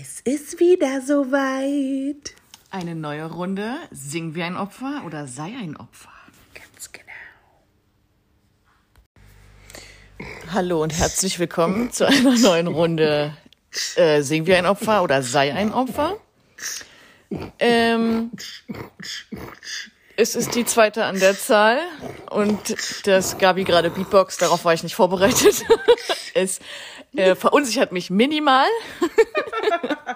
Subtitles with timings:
[0.00, 2.34] Es ist wieder soweit.
[2.70, 3.76] Eine neue Runde.
[3.92, 6.10] Sing wie ein Opfer oder sei ein Opfer.
[6.52, 7.12] Ganz genau.
[10.52, 13.36] Hallo und herzlich willkommen zu einer neuen Runde.
[13.94, 16.16] Äh, sing wie ein Opfer oder sei ein Opfer.
[17.60, 18.32] Ähm,
[20.16, 21.78] es ist die zweite an der Zahl
[22.30, 25.64] und das Gabi gerade Beatbox, darauf war ich nicht vorbereitet.
[26.34, 26.58] es
[27.16, 28.66] äh, verunsichert mich minimal.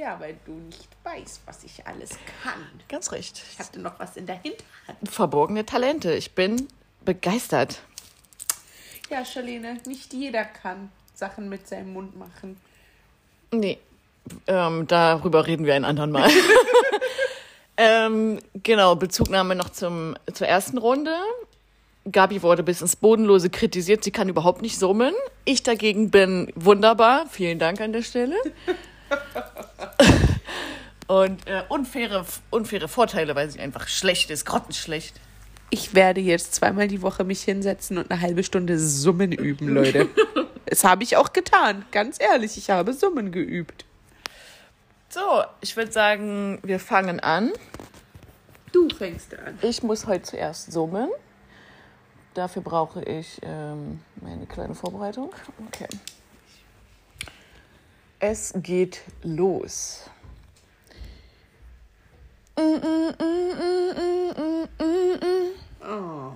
[0.00, 2.10] Ja, weil du nicht weißt, was ich alles
[2.42, 2.64] kann.
[2.88, 3.42] Ganz recht.
[3.52, 4.98] Ich hatte noch was in der Hinterhand.
[5.04, 6.14] Verborgene Talente.
[6.14, 6.68] Ich bin
[7.04, 7.82] begeistert.
[9.10, 12.56] Ja, Charlene, nicht jeder kann Sachen mit seinem Mund machen.
[13.50, 13.78] Nee,
[14.46, 16.30] ähm, darüber reden wir ein andern Mal.
[17.76, 21.14] ähm, genau, Bezugnahme noch zum, zur ersten Runde.
[22.12, 25.14] Gabi wurde bis ins Bodenlose kritisiert, sie kann überhaupt nicht summen.
[25.44, 27.26] Ich dagegen bin wunderbar.
[27.30, 28.36] Vielen Dank an der Stelle.
[31.06, 35.14] Und äh, unfaire, unfaire Vorteile, weil sie einfach schlecht ist, grottenschlecht.
[35.70, 40.08] Ich werde jetzt zweimal die Woche mich hinsetzen und eine halbe Stunde Summen üben, Leute.
[40.66, 41.84] das habe ich auch getan.
[41.90, 43.84] Ganz ehrlich, ich habe Summen geübt.
[45.08, 47.52] So, ich würde sagen, wir fangen an.
[48.72, 49.58] Du fängst an.
[49.62, 51.08] Ich muss heute zuerst summen.
[52.34, 55.32] Dafür brauche ich ähm, meine kleine Vorbereitung.
[55.66, 55.88] Okay.
[58.20, 60.08] Es geht los.
[65.80, 66.32] Oh.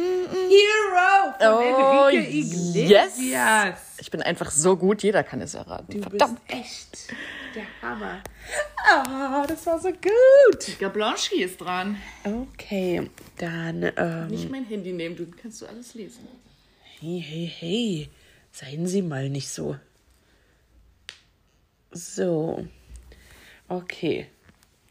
[0.00, 3.78] Hero von Oh, Enrique Iglesias.
[3.98, 6.00] Ich bin einfach so gut, jeder kann es erraten.
[6.00, 6.40] Du Verdammt.
[6.46, 7.14] bist echt
[7.54, 8.22] der Hammer.
[8.76, 10.78] Ah, das war so gut.
[10.78, 11.96] Gablanchi ist dran.
[12.24, 16.26] Okay, dann, ähm, Nicht mein Handy nehmen, du kannst du alles lesen.
[17.00, 18.08] hey, hey, hey,
[18.52, 19.76] seien Sie mal nicht so.
[21.92, 22.66] So,
[23.68, 24.26] okay,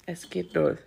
[0.05, 0.77] es geht los.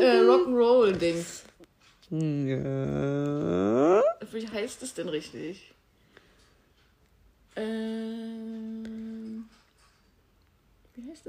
[0.00, 1.42] Äh, Rock'n'Roll-Dings.
[2.10, 4.02] Ja.
[4.30, 5.72] Wie heißt es denn richtig?
[7.56, 9.48] Ähm,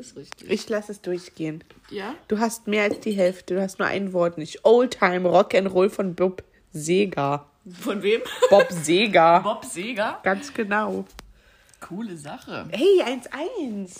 [0.03, 0.49] es richtig?
[0.49, 1.63] Ich lasse es durchgehen.
[1.89, 2.13] ja?
[2.27, 3.55] Du hast mehr als die Hälfte.
[3.55, 4.65] Du hast nur ein Wort nicht.
[4.65, 7.47] Oldtime Rock'n'Roll von Bob Seger.
[7.81, 8.21] Von wem?
[8.49, 9.39] Bob Seger.
[9.41, 10.19] Bob Seger.
[10.23, 11.05] Ganz genau.
[11.79, 12.67] Coole Sache.
[12.71, 13.91] Hey, 1-1.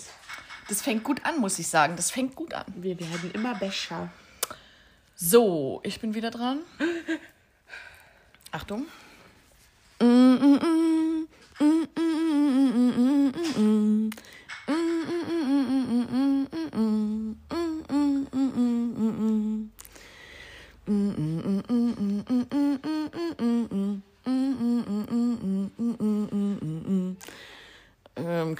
[0.68, 1.96] Das fängt gut an, muss ich sagen.
[1.96, 2.64] Das fängt gut an.
[2.76, 4.10] Wir werden immer besser.
[5.14, 6.60] So, ich bin wieder dran.
[8.50, 8.86] Achtung.
[10.00, 11.28] Ähm,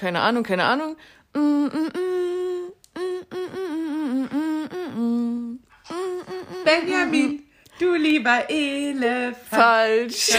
[0.05, 0.99] keine Ahnung, keine Ahnung.
[6.63, 7.49] Benjamin,
[7.79, 9.47] du lieber Elefant.
[9.49, 10.33] Falsch.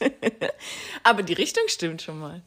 [1.02, 2.40] Aber die Richtung stimmt schon mal.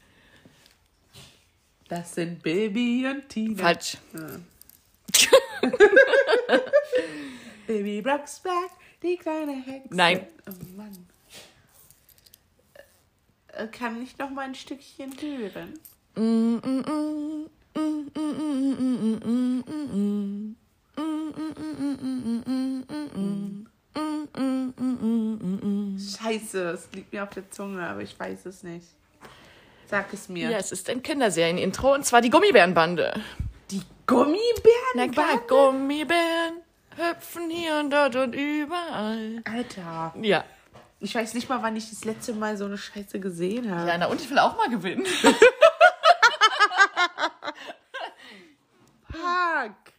[1.87, 3.61] Das sind Baby und Tina.
[3.61, 3.97] Falsch.
[7.67, 8.71] Baby Blocksberg,
[9.03, 9.87] die kleine Hexe.
[9.95, 10.25] Nein.
[10.49, 11.07] Oh Mann.
[13.50, 15.73] Äh, Kann ich noch mal ein Stückchen hören?
[25.97, 28.87] Scheiße, es liegt mir auf der Zunge, aber ich weiß es nicht.
[29.89, 30.49] Sag es mir.
[30.49, 33.13] Ja, es ist ein Kinderserien-Intro und zwar die Gummibärenbande.
[33.69, 34.95] Die Gummibären?
[34.95, 36.61] Na klar, Gummibären
[36.95, 39.41] hüpfen hier und dort und überall.
[39.45, 40.43] Alter, Ja.
[41.01, 43.89] Ich weiß nicht mal, wann ich das letzte Mal so eine Scheiße gesehen habe.
[43.89, 45.05] Ja, na und ich will auch mal gewinnen.
[49.09, 49.93] Park.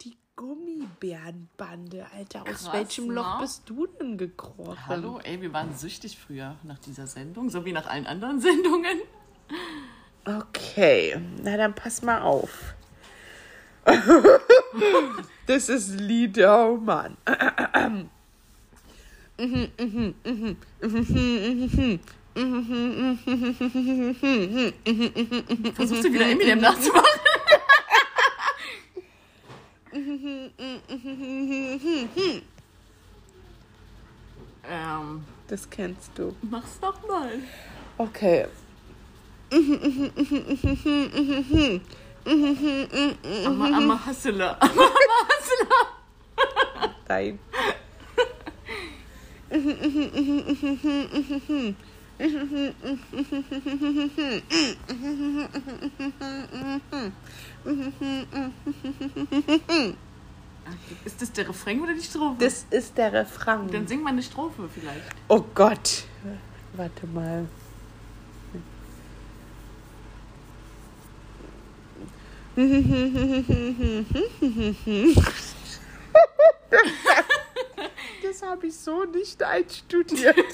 [0.00, 2.42] Die Gummibärenbande, Alter.
[2.42, 3.40] Aus Krass, welchem Loch ne?
[3.42, 4.86] bist du denn gekrochen?
[4.86, 9.02] Hallo, ey, wir waren süchtig früher nach dieser Sendung, so wie nach allen anderen Sendungen.
[10.24, 12.74] Okay, na dann pass mal auf.
[15.46, 17.16] Das ist Lied, oh Mann.
[25.74, 27.04] Versuchst du wieder Eminem nachzumachen?
[34.68, 36.34] ähm, Das kennst du.
[36.42, 37.30] mach's doch mal.
[37.96, 38.46] Okay.
[43.46, 44.56] Amma, Amma Hassela.
[44.60, 45.86] Amma, Amma Hassela.
[47.08, 47.38] Nein.
[61.04, 62.36] Ist das der Refrain oder die Strophe?
[62.38, 63.70] Das ist der Refrain.
[63.70, 65.00] Dann sing mal eine Strophe vielleicht.
[65.28, 66.04] Oh Gott.
[66.74, 67.46] Warte mal.
[78.40, 80.36] Das habe ich so nicht einstudiert.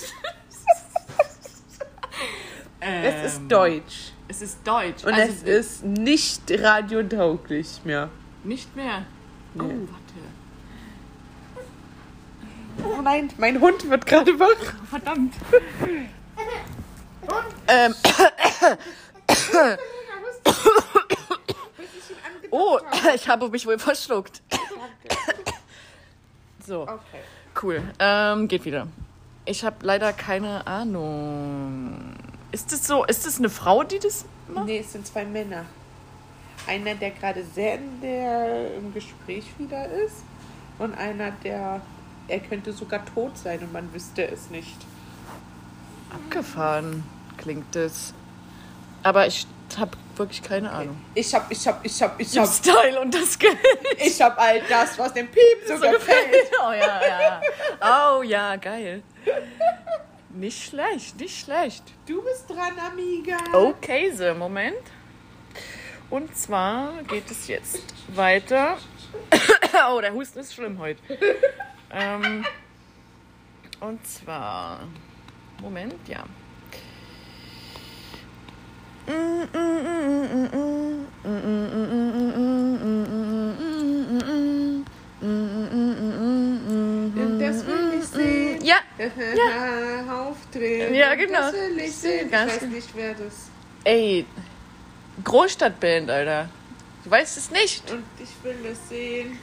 [2.81, 4.12] Es ist Ähm, Deutsch.
[4.28, 5.04] Es ist Deutsch.
[5.04, 8.10] Und also es ist nicht radiotauglich mehr.
[8.42, 9.06] nicht mehr.
[9.58, 9.88] Oh, Nee.
[12.76, 12.96] warte.
[12.98, 14.75] Oh nein, mein Hund wird gerade wach.
[14.90, 15.34] Verdammt.
[17.69, 17.94] Ähm.
[22.50, 22.78] Oh,
[23.14, 24.42] ich habe mich wohl verschluckt.
[26.66, 27.22] So, Okay.
[27.62, 27.82] Cool.
[27.98, 28.86] Ähm, geht wieder.
[29.44, 32.14] Ich habe leider keine Ahnung.
[32.52, 34.66] Ist es so, ist es eine Frau, die das macht?
[34.66, 35.64] Nee, es sind zwei Männer.
[36.66, 40.22] Einer, der gerade sehr in der, im Gespräch wieder ist.
[40.78, 41.80] Und einer, der.
[42.26, 44.78] Er könnte sogar tot sein und man wüsste es nicht.
[46.10, 47.04] Abgefahren
[47.36, 48.14] klingt das.
[49.02, 49.46] Aber ich
[49.76, 50.96] habe wirklich keine Ahnung.
[51.14, 53.56] Ich hab, ich hab, ich hab, ich hab Style und das Geld.
[53.99, 56.50] ich hab all das, was dem Piep so gefällt.
[56.61, 57.40] Oh ja, ja.
[57.81, 59.02] Oh ja, geil.
[60.31, 61.84] Nicht schlecht, nicht schlecht.
[62.06, 63.37] Du bist dran, Amiga.
[63.52, 64.82] Okay, so, Moment.
[66.11, 68.78] Und zwar geht es jetzt weiter.
[69.90, 71.00] oh, der Husten ist schlimm heute.
[71.93, 72.44] ähm,
[73.81, 74.81] und zwar.
[75.61, 76.25] Moment, ja.
[87.38, 88.64] Das will ich sehen.
[88.64, 88.76] Ja,
[90.28, 90.94] Aufdrehen.
[90.94, 91.40] Ja, genau.
[91.40, 92.26] Das will ich sehen.
[92.26, 92.74] Ich Ganz weiß genau.
[92.74, 93.34] nicht, wer das.
[93.84, 94.26] ey.
[95.22, 96.48] Großstadtband, Alter.
[97.04, 97.88] Du weißt es nicht.
[97.92, 99.38] Und ich will das sehen.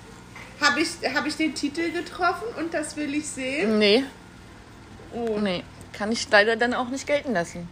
[0.59, 3.79] Habe ich, hab ich den Titel getroffen und das will ich sehen?
[3.79, 4.03] Nee,
[5.13, 5.63] Oh, nee.
[5.93, 7.67] Kann ich leider dann auch nicht gelten lassen.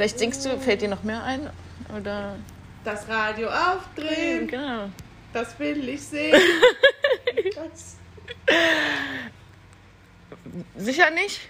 [0.00, 1.50] Vielleicht singst du, fällt dir noch mehr ein?
[1.94, 2.38] Oder.
[2.84, 4.48] das Radio aufdrehen.
[4.48, 4.88] Genau.
[5.34, 6.40] Das will ich sehen.
[7.54, 7.96] das,
[10.78, 11.40] Sicher nicht?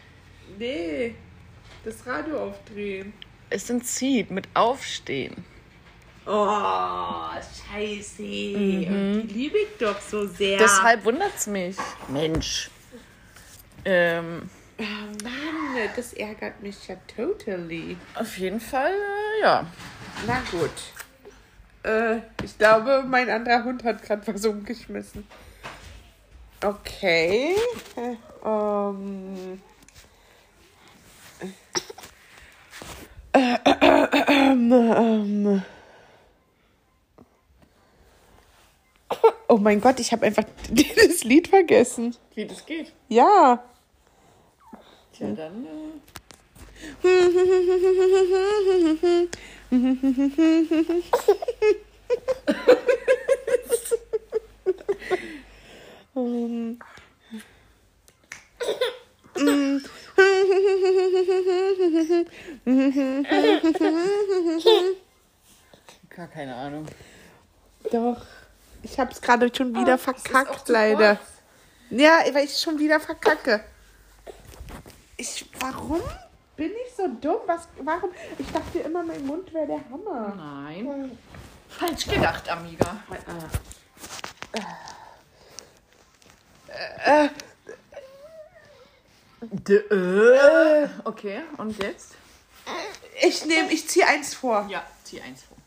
[0.59, 1.15] nee,
[1.85, 3.13] das Radio aufdrehen.
[3.51, 5.45] Es sind Seed mit Aufstehen.
[6.27, 7.29] Oh,
[7.71, 8.23] scheiße.
[8.25, 10.59] Und die liebe ich doch so sehr.
[10.59, 11.77] Deshalb wundert's mich.
[12.09, 12.69] Mensch.
[13.85, 14.51] Ähm,
[14.81, 17.99] Oh Mann, das ärgert mich ja totally.
[18.15, 19.67] auf jeden Fall, äh, ja.
[20.27, 20.71] Na gut.
[21.83, 25.27] Äh, ich glaube, mein anderer Hund hat gerade was umgeschmissen.
[26.65, 27.55] Okay.
[27.97, 29.61] Äh, ähm.
[33.33, 35.63] Äh, äh, ähm, ähm.
[39.49, 42.17] Oh mein Gott, ich habe einfach das Lied vergessen.
[42.35, 42.95] Wie das geht.
[43.09, 43.63] Ja.
[45.21, 45.67] Tja, dann.
[45.67, 47.19] Äh,
[56.17, 56.79] Ähm.
[66.09, 66.87] gar keine Ahnung.
[67.93, 68.23] Doch.
[68.83, 71.19] Ich habe es gerade schon wieder Ah, ist auch verkackt, leider.
[71.91, 73.63] Ja, weil ich schon wieder verkacke.
[75.21, 76.01] Ich, warum
[76.57, 77.41] bin ich so dumm?
[77.45, 78.11] Was, warum?
[78.39, 80.35] Ich dachte immer, mein Mund wäre der Hammer.
[80.35, 81.19] Nein.
[81.69, 83.03] Falsch gedacht, Amiga.
[89.43, 90.89] D äh.
[91.05, 92.15] Okay, und jetzt?
[93.21, 94.67] Ich nehme, ich ziehe eins vor.
[94.71, 95.59] Ja, zieh eins vor.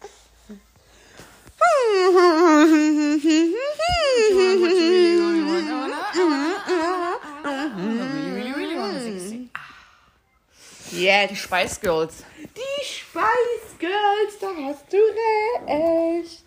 [11.00, 11.31] Jetzt.
[11.31, 12.23] Die Spice Girls.
[12.39, 16.43] Die Spice Girls, da hast du recht.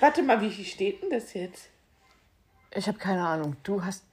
[0.00, 1.68] Warte mal, wie viel steht denn das jetzt?
[2.74, 3.56] Ich habe keine Ahnung.
[3.62, 4.04] Du hast.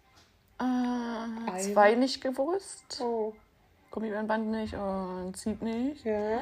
[0.60, 3.02] Äh, zwei nicht gewusst.
[3.02, 3.34] Oh.
[3.92, 6.04] Gummibärenband nicht und zieht nicht.
[6.04, 6.42] Ja.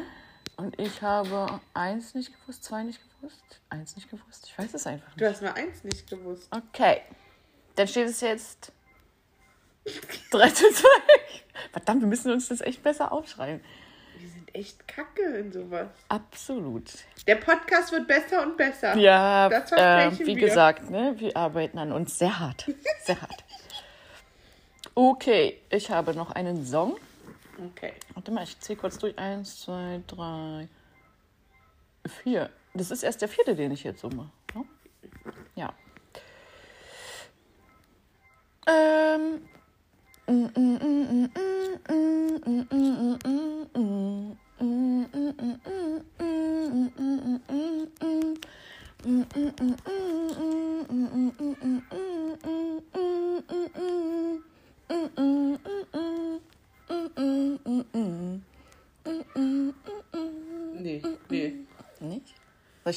[0.57, 4.45] Und ich habe eins nicht gewusst, zwei nicht gewusst, eins nicht gewusst.
[4.48, 5.21] Ich weiß es einfach nicht.
[5.21, 6.48] Du hast nur eins nicht gewusst.
[6.51, 7.01] Okay.
[7.75, 8.71] Dann steht es jetzt
[10.31, 10.88] 3 zu 2.
[11.71, 13.61] Verdammt, wir müssen uns das echt besser aufschreiben.
[14.17, 15.89] Wir sind echt kacke in sowas.
[16.09, 16.91] Absolut.
[17.27, 18.95] Der Podcast wird besser und besser.
[18.97, 20.35] Ja, äh, wie wir.
[20.35, 22.65] gesagt, ne, wir arbeiten an uns sehr hart.
[23.03, 23.43] Sehr hart.
[24.93, 26.97] Okay, ich habe noch einen Song.
[27.71, 27.93] Okay.
[28.13, 29.17] Warte mal, ich zähle kurz durch.
[29.17, 30.67] Eins, zwei, drei,
[32.23, 32.50] vier.
[32.73, 34.29] Das ist erst der vierte, den ich jetzt summe.
[34.53, 34.65] ne?
[35.55, 35.73] Ja.
[38.67, 39.41] Ähm.
[40.31, 43.50] 嗯嗯嗯嗯嗯嗯嗯嗯嗯嗯。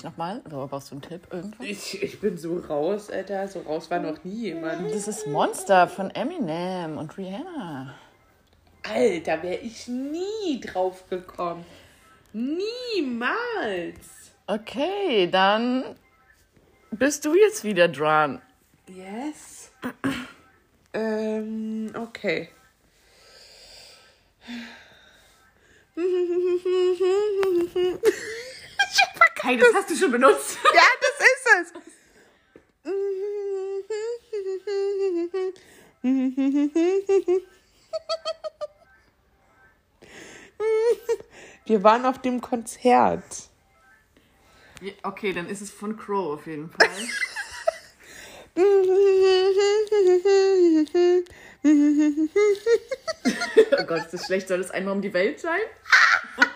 [0.05, 0.43] Nochmal?
[0.47, 1.67] Oder brauchst du einen Tipp irgendwas?
[1.67, 3.49] Ich, ich bin so raus, Alter.
[3.49, 4.93] So raus war noch nie jemand.
[4.93, 7.95] Das ist Monster von Eminem und Rihanna.
[8.83, 11.65] Alter, wäre ich nie drauf gekommen.
[12.33, 13.31] Niemals.
[14.47, 15.97] Okay, dann
[16.91, 18.43] bist du jetzt wieder dran.
[18.89, 19.73] Yes.
[20.93, 22.51] ähm, okay.
[29.45, 30.57] Hey, das hast du schon benutzt.
[30.75, 31.71] Ja, das ist es.
[41.67, 43.51] Wir waren auf dem Konzert.
[45.03, 46.89] Okay, dann ist es von Crow auf jeden Fall.
[53.79, 54.49] oh Gott, ist das schlecht?
[54.49, 55.61] Soll es einmal um die Welt sein?
[56.37, 56.47] Nur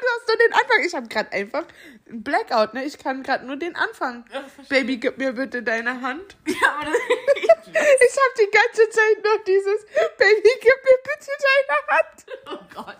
[0.00, 0.86] du hast nur den Anfang.
[0.86, 1.64] Ich habe gerade einfach
[2.08, 2.84] ein Blackout, ne?
[2.84, 4.24] Ich kann gerade nur den Anfang.
[4.68, 6.36] Baby, gib mir bitte deine Hand.
[6.46, 6.90] Ja, aber
[7.66, 9.84] Ich habe die ganze Zeit noch dieses
[10.18, 12.26] Baby, gib mir bitte deine Hand.
[12.46, 12.98] Oh Gott.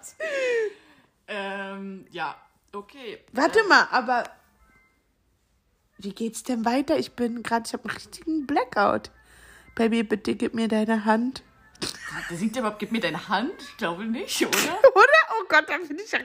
[1.29, 2.37] Ähm, ja,
[2.73, 3.25] okay.
[3.33, 4.25] Warte mal, aber
[5.99, 6.99] wie geht's denn weiter?
[6.99, 9.11] Ich bin gerade, ich habe einen richtigen Blackout.
[9.75, 11.43] Baby, bitte gib mir deine Hand.
[12.31, 13.55] Der singt ja überhaupt, gib mir deine Hand.
[13.61, 14.79] Ich glaube nicht, oder?
[14.95, 15.09] Oder?
[15.41, 16.21] Oh Gott, da bin ich ja.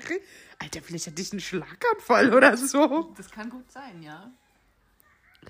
[0.60, 3.14] Alter, vielleicht hatte ich einen Schlaganfall oder so.
[3.18, 4.32] Das kann gut sein, ja.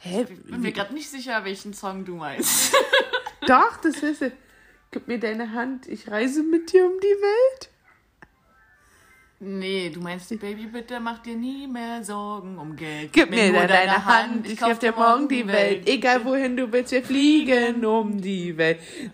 [0.01, 0.23] Hä?
[0.23, 2.73] Bin mir gerade nicht sicher, welchen Song du meinst.
[3.47, 4.31] Doch, das ist es.
[4.91, 7.69] Gib mir deine Hand, ich reise mit dir um die Welt.
[9.41, 13.13] Nee, du meinst, Baby, bitte mach dir nie mehr Sorgen um Geld.
[13.13, 15.87] Gib mir nur deine Hand, ich kauf dir morgen die Welt.
[15.87, 18.79] Egal wohin du willst, wir fliegen um die Welt.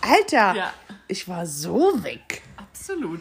[0.00, 0.72] Alter, Ja,
[1.08, 2.42] ich war so weg.
[2.56, 3.20] absolut.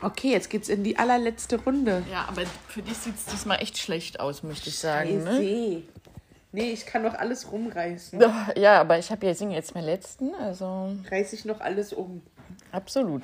[0.00, 2.04] Okay, jetzt geht's in die allerletzte Runde.
[2.12, 5.24] Ja, aber für dich sieht es diesmal echt schlecht aus, möchte ich sagen.
[5.24, 5.38] Ne?
[5.40, 5.82] Nee.
[6.52, 8.20] Nee, ich kann doch alles rumreißen.
[8.56, 12.22] Ja, aber ich habe ja singe jetzt meinen letzten, also Reiß ich noch alles um.
[12.72, 13.22] absolut.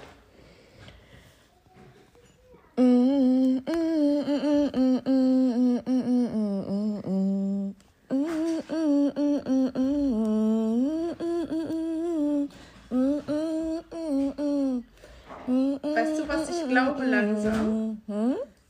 [15.95, 17.99] Weißt du, was ich glaube langsam?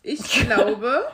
[0.02, 1.04] Ich glaube,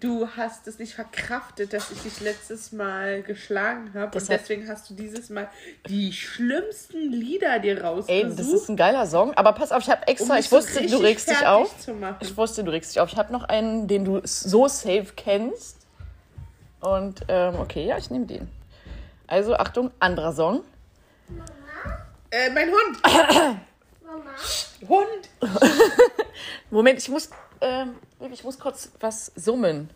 [0.00, 4.18] du hast es nicht verkraftet, dass ich dich letztes Mal geschlagen habe.
[4.18, 5.48] Und deswegen hast du dieses Mal
[5.86, 8.38] die schlimmsten Lieder dir Ey, rausgesucht.
[8.38, 10.96] das ist ein geiler Song, aber pass auf, ich habe extra, um ich wusste, du
[10.96, 11.70] regst dich auf.
[12.20, 13.12] Ich wusste, du regst dich auf.
[13.12, 15.76] Ich habe noch einen, den du so safe kennst.
[16.80, 18.48] Und ähm, okay, ja, ich nehme den.
[19.26, 20.62] Also Achtung, anderer Song.
[22.30, 23.02] Äh, mein Hund.
[24.04, 24.30] Mama,
[24.88, 25.28] Hund.
[26.70, 27.28] Moment, ich muss,
[27.60, 27.94] ähm,
[28.32, 29.90] ich muss kurz was summen.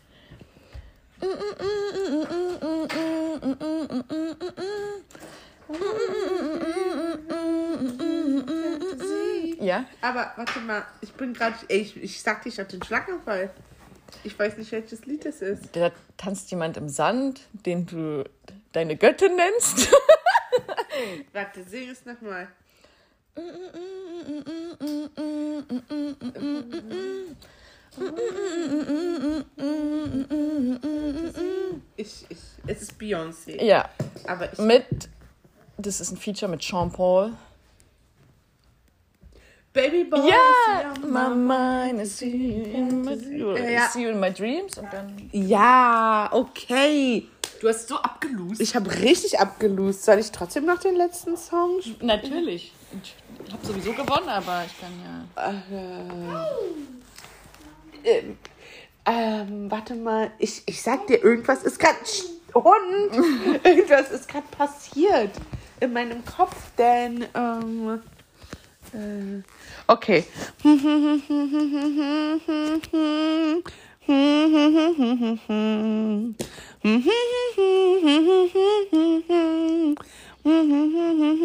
[9.60, 9.86] Ja?
[10.02, 11.56] Aber warte mal, ich bin gerade.
[11.68, 13.50] Ich, ich sag dir, ich hatte einen Schlaganfall.
[14.22, 15.74] Ich weiß nicht, welches Lied es ist.
[15.74, 18.24] Da tanzt jemand im Sand, den du
[18.72, 19.90] deine Göttin nennst.
[21.32, 22.48] Warte, sing es nochmal.
[31.96, 33.62] Ich, ich, es ist Beyoncé.
[33.62, 33.88] ja,
[34.26, 34.58] Aber ich.
[34.58, 34.84] mit,
[35.78, 37.32] das ist ein Feature mit Sean Paul.
[39.72, 40.28] Baby Boy.
[40.30, 43.14] Ja, my mind is you in my,
[43.72, 43.88] Ja.
[43.88, 47.26] see you in my dreams und dann Ja, okay.
[47.60, 48.60] Du hast so abgelust.
[48.60, 50.04] Ich habe richtig abgelust.
[50.04, 51.80] Soll ich trotzdem noch den letzten Song?
[51.80, 52.06] spielen?
[52.06, 52.72] Natürlich.
[53.02, 53.16] Ich
[53.52, 55.24] habe sowieso gewonnen, aber ich kann ja.
[55.48, 55.54] Äh,
[58.04, 58.38] ähm,
[59.06, 60.30] ähm, warte mal.
[60.38, 61.98] Ich, ich sag dir, irgendwas ist gerade.
[62.54, 63.12] Hund!
[63.64, 65.30] irgendwas ist gerade passiert
[65.80, 67.26] in meinem Kopf, denn.
[67.34, 68.00] Ähm,
[68.92, 69.42] äh,
[69.88, 70.24] okay.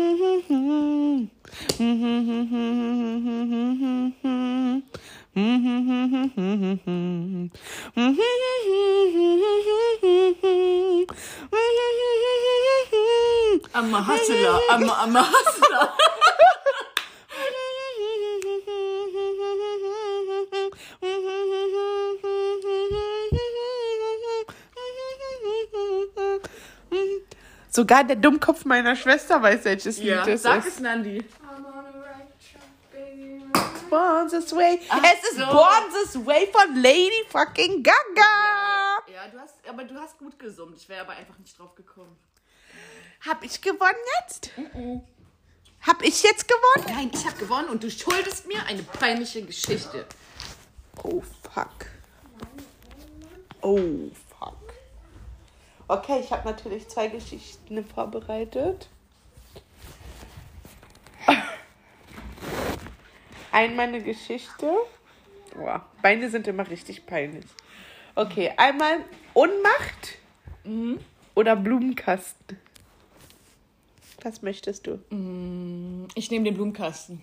[14.10, 14.60] hustler.
[14.70, 15.94] I'm I'm a hustler.
[27.70, 30.68] Sogar der Dummkopf meiner Schwester weiß, welches Ja, Lied es sag ist.
[30.76, 31.24] es, Nandi.
[33.90, 34.80] Born This Way.
[34.90, 35.46] Ach es ist so.
[35.48, 39.02] Born This Way von Lady fucking Gaga.
[39.12, 40.78] Ja, du hast, aber du hast gut gesummt.
[40.78, 42.16] Ich wäre aber einfach nicht drauf gekommen.
[43.26, 44.52] Hab ich gewonnen jetzt?
[45.82, 46.96] Hab ich jetzt gewonnen?
[46.96, 50.06] Nein, ich habe gewonnen und du schuldest mir eine peinliche Geschichte.
[51.04, 51.22] Oh,
[51.54, 51.88] fuck.
[53.62, 54.74] Oh, fuck.
[55.88, 58.88] Okay, ich habe natürlich zwei Geschichten vorbereitet.
[63.52, 64.72] Einmal eine Geschichte.
[65.56, 67.46] Boah, Beine sind immer richtig peinlich.
[68.16, 70.20] Okay, einmal Unmacht
[71.36, 72.60] oder Blumenkasten.
[74.22, 75.00] Was möchtest du?
[76.16, 77.22] Ich nehme den Blumenkasten.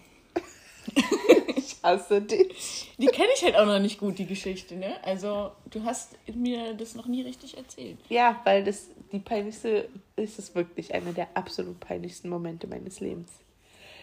[1.57, 2.93] Ich hasse dich.
[2.97, 5.03] Die kenne ich halt auch noch nicht gut, die Geschichte, ne?
[5.03, 7.99] Also, du hast mir das noch nie richtig erzählt.
[8.09, 13.31] Ja, weil das die peinlichste ist es wirklich einer der absolut peinlichsten Momente meines Lebens.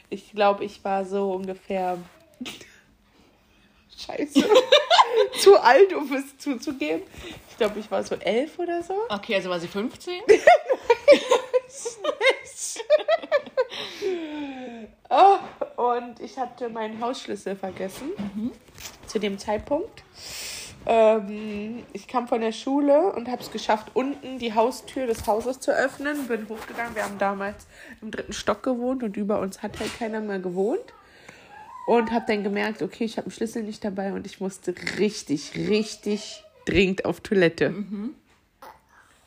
[0.09, 1.97] Ich glaube, ich war so ungefähr
[3.97, 4.43] Scheiße.
[5.39, 7.03] Zu alt, um es zuzugeben.
[7.49, 8.95] Ich glaube, ich war so elf oder so.
[9.09, 10.21] Okay, also war sie 15?
[15.09, 15.37] Oh,
[15.95, 18.11] und ich hatte meinen Hausschlüssel vergessen
[19.05, 20.03] zu dem Zeitpunkt.
[20.85, 25.59] Ähm, ich kam von der Schule und habe es geschafft, unten die Haustür des Hauses
[25.59, 26.27] zu öffnen.
[26.27, 26.95] Bin hochgegangen.
[26.95, 27.67] Wir haben damals
[28.01, 30.93] im dritten Stock gewohnt und über uns hat halt keiner mehr gewohnt.
[31.85, 35.53] Und habe dann gemerkt, okay, ich habe einen Schlüssel nicht dabei und ich musste richtig,
[35.55, 37.69] richtig dringend auf Toilette.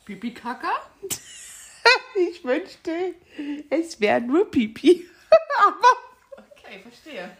[0.04, 0.70] Pipi Kaka?
[2.16, 3.14] Ich wünschte,
[3.70, 5.06] es wäre nur Pipi.
[5.66, 7.36] Aber Okay, verstehe.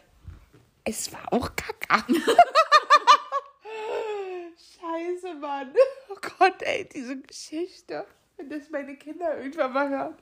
[0.84, 2.04] Es war auch Kacka.
[4.80, 5.72] Scheiße, Mann.
[6.10, 8.06] Oh Gott, ey, diese Geschichte.
[8.36, 10.14] Wenn das meine Kinder irgendwann mal hören.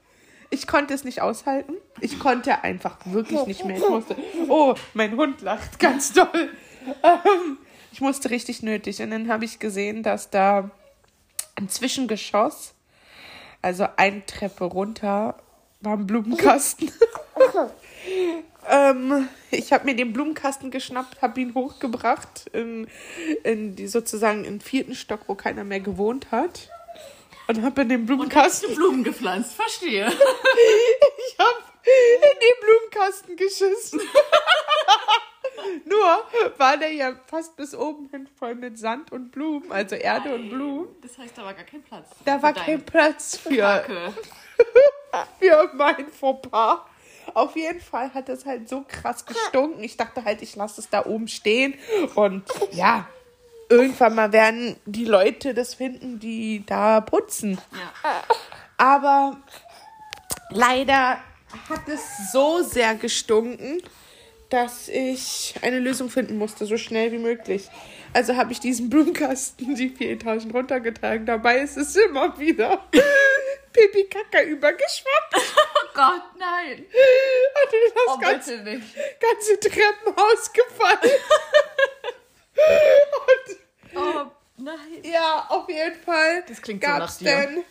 [0.50, 1.74] Ich konnte es nicht aushalten.
[2.00, 3.76] Ich konnte einfach wirklich nicht mehr.
[3.76, 4.16] Ich musste.
[4.48, 6.50] Oh, mein Hund lacht ganz doll.
[7.02, 7.58] Ähm,
[7.92, 9.02] ich musste richtig nötig.
[9.02, 10.70] Und dann habe ich gesehen, dass da
[11.56, 12.73] im Zwischengeschoss,
[13.64, 15.36] also eine Treppe runter,
[15.80, 16.92] war ein Blumenkasten.
[18.66, 22.88] Ähm, ich habe mir den Blumenkasten geschnappt, habe ihn hochgebracht in,
[23.42, 26.70] in die sozusagen in den vierten Stock, wo keiner mehr gewohnt hat.
[27.46, 29.52] Und habe in den Blumenkasten, du Blumen gepflanzt?
[29.52, 30.06] Verstehe.
[31.28, 34.00] ich habe in den Blumenkasten geschissen.
[35.84, 36.24] Nur
[36.58, 40.50] war der ja fast bis oben hin voll mit Sand und Blumen, also Erde und
[40.50, 40.88] Blumen.
[41.02, 42.10] Das heißt, da war gar kein Platz.
[42.24, 43.82] Da war kein Platz für,
[45.38, 46.80] für mein Fauxpas.
[47.32, 49.82] Auf jeden Fall hat es halt so krass gestunken.
[49.82, 51.74] Ich dachte halt, ich lasse es da oben stehen.
[52.14, 53.08] Und ja,
[53.68, 57.58] irgendwann mal werden die Leute das finden, die da putzen.
[57.72, 58.22] Ja.
[58.76, 59.38] Aber
[60.50, 61.18] leider
[61.68, 63.82] hat es so sehr gestunken,
[64.54, 67.68] dass ich eine Lösung finden musste, so schnell wie möglich.
[68.12, 71.26] Also habe ich diesen Blumenkasten die vier Etagen runtergetragen.
[71.26, 72.88] Dabei ist es immer wieder
[73.72, 75.34] Pipi Kaka übergeschwappt.
[75.34, 76.78] Oh Gott, nein.
[76.78, 78.86] Und das Oh, ganze, nicht.
[79.20, 81.00] ganze Treppenhaus gefallen.
[83.26, 83.56] Und
[83.96, 84.76] Oh, nein.
[85.02, 87.46] ja, auf jeden Fall Das klingt so gab's nach dir.
[87.46, 87.64] dann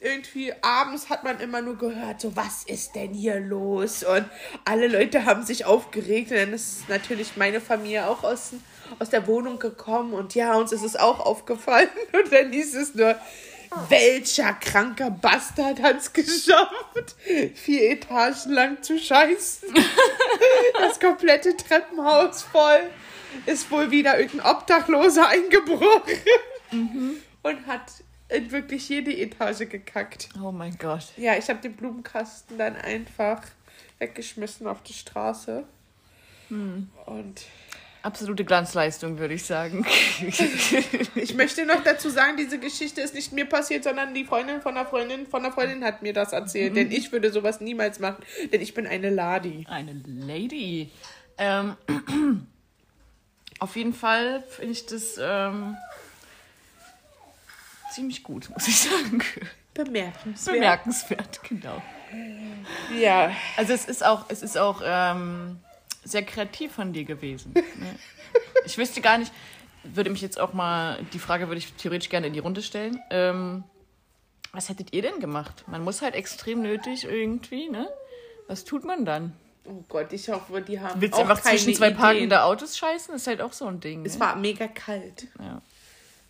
[0.00, 4.02] irgendwie abends hat man immer nur gehört, so was ist denn hier los?
[4.02, 4.24] Und
[4.64, 6.30] alle Leute haben sich aufgeregt.
[6.30, 8.52] Und dann ist natürlich meine Familie auch aus,
[8.98, 11.88] aus der Wohnung gekommen und ja, uns ist es auch aufgefallen.
[12.12, 13.14] Und dann hieß es nur,
[13.88, 17.14] welcher kranker Bastard hat's geschafft,
[17.54, 19.68] vier Etagen lang zu scheißen?
[20.78, 22.90] Das komplette Treppenhaus voll.
[23.46, 26.02] Ist wohl wieder irgendein Obdachloser eingebrochen
[27.42, 27.82] und hat
[28.30, 30.28] in wirklich jede Etage gekackt.
[30.42, 31.12] Oh mein Gott.
[31.16, 33.42] Ja, ich habe den Blumenkasten dann einfach
[33.98, 35.64] weggeschmissen auf die Straße.
[36.50, 37.44] Und
[38.02, 39.84] Absolute Glanzleistung, würde ich sagen.
[41.14, 44.74] ich möchte noch dazu sagen, diese Geschichte ist nicht mir passiert, sondern die Freundin von
[44.74, 46.76] einer Freundin von einer Freundin hat mir das erzählt.
[46.76, 49.66] Denn ich würde sowas niemals machen, denn ich bin eine Ladi.
[49.68, 50.90] Eine Lady.
[51.36, 51.76] Ähm,
[53.58, 55.76] auf jeden Fall finde ich das ähm,
[57.90, 59.22] ziemlich gut, muss ich sagen.
[59.74, 60.56] Bemerkenswert.
[60.56, 61.82] Bemerkenswert, genau.
[62.98, 65.58] Ja, Also es ist auch, es ist auch ähm,
[66.04, 67.52] sehr kreativ von dir gewesen.
[67.54, 67.94] Ne?
[68.64, 69.32] Ich wüsste gar nicht,
[69.84, 73.00] würde mich jetzt auch mal, die Frage würde ich theoretisch gerne in die Runde stellen.
[73.10, 73.64] Ähm,
[74.52, 75.64] was hättet ihr denn gemacht?
[75.68, 77.88] Man muss halt extrem nötig irgendwie, ne?
[78.48, 79.32] Was tut man dann?
[79.70, 81.98] oh Gott, ich hoffe, die haben Willst du einfach zwischen zwei Ideen.
[81.98, 83.14] parkende Autos scheißen?
[83.14, 84.04] ist halt auch so ein Ding.
[84.04, 84.20] Es ne?
[84.20, 85.28] war mega kalt.
[85.38, 85.62] ja.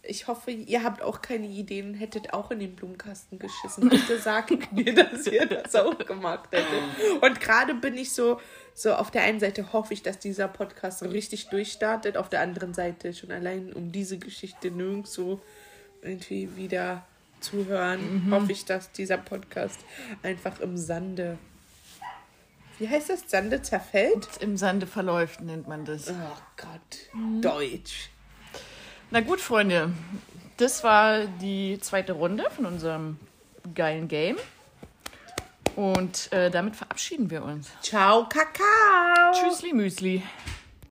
[0.02, 3.88] Ich hoffe, ihr habt auch keine Ideen, hättet auch in den Blumenkasten geschissen.
[3.88, 7.22] Bitte sagt mir, dass ihr das auch gemacht hättet.
[7.22, 8.40] Und gerade bin ich so,
[8.74, 12.40] so auf der einen Seite hoffe ich, dass dieser Podcast so richtig durchstartet, auf der
[12.40, 15.40] anderen Seite schon allein um diese Geschichte nirgendwo
[16.02, 17.04] irgendwie wieder
[17.40, 19.80] zu hören, hoffe ich, dass dieser Podcast
[20.22, 21.38] einfach im Sande.
[22.78, 23.24] Wie heißt das?
[23.28, 24.28] Sande zerfällt?
[24.40, 26.08] Im Sande verläuft, nennt man das.
[26.10, 28.10] Oh Gott, Deutsch.
[29.12, 29.90] Na gut, Freunde.
[30.56, 33.18] Das war die zweite Runde von unserem
[33.74, 34.36] geilen Game.
[35.74, 37.70] Und äh, damit verabschieden wir uns.
[37.82, 39.32] Ciao, Kakao.
[39.32, 40.22] Tschüssli, Müsli.